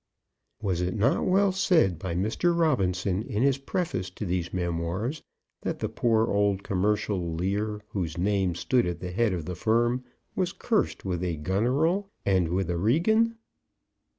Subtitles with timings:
[0.63, 2.57] Was it not well said by Mr.
[2.59, 5.21] Robinson in his preface to these memoirs,
[5.61, 10.03] that the poor old commercial Lear, whose name stood at the head of the firm,
[10.35, 13.37] was cursed with a Goneril, and with a Regan?